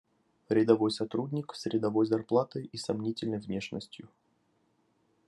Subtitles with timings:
[0.49, 4.09] Рядовой сотрудник с рядовой зарплатой и сомнительной внешностью.